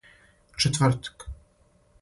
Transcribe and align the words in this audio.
четвртак 0.57 1.17